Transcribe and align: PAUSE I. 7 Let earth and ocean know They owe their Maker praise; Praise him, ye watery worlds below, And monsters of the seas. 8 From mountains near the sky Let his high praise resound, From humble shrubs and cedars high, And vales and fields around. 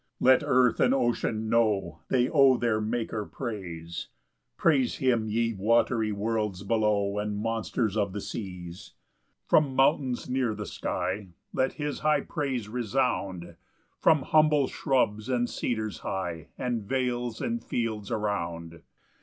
PAUSE 0.01 0.07
I. 0.07 0.17
7 0.17 0.25
Let 0.25 0.43
earth 0.51 0.79
and 0.79 0.93
ocean 0.95 1.47
know 1.49 1.99
They 2.09 2.27
owe 2.27 2.57
their 2.57 2.81
Maker 2.81 3.23
praise; 3.23 4.07
Praise 4.57 4.95
him, 4.95 5.29
ye 5.29 5.53
watery 5.53 6.11
worlds 6.11 6.63
below, 6.63 7.19
And 7.19 7.37
monsters 7.37 7.95
of 7.95 8.11
the 8.11 8.19
seas. 8.19 8.93
8 9.45 9.49
From 9.49 9.75
mountains 9.75 10.27
near 10.27 10.55
the 10.55 10.65
sky 10.65 11.27
Let 11.53 11.73
his 11.73 11.99
high 11.99 12.21
praise 12.21 12.67
resound, 12.67 13.57
From 13.99 14.23
humble 14.23 14.65
shrubs 14.65 15.29
and 15.29 15.47
cedars 15.47 15.99
high, 15.99 16.47
And 16.57 16.81
vales 16.81 17.39
and 17.39 17.63
fields 17.63 18.09
around. 18.09 18.81